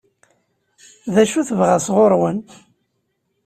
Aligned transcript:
D 1.13 1.15
acu 1.21 1.35
i 1.39 1.43
tebɣa 1.49 1.77
sɣur-wen? 1.85 2.37